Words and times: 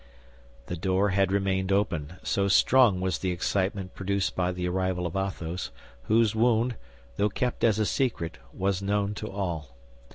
The 0.65 0.75
door 0.75 1.09
had 1.09 1.31
remained 1.31 1.71
open, 1.71 2.13
so 2.23 2.47
strong 2.47 3.01
was 3.01 3.19
the 3.19 3.29
excitement 3.29 3.93
produced 3.93 4.35
by 4.35 4.51
the 4.51 4.67
arrival 4.67 5.05
of 5.05 5.15
Athos, 5.15 5.69
whose 6.05 6.33
wound, 6.33 6.73
though 7.17 7.29
kept 7.29 7.63
as 7.63 7.77
a 7.77 7.85
secret, 7.85 8.39
was 8.51 8.81
known 8.81 9.13
to 9.13 9.29
all. 9.29 9.75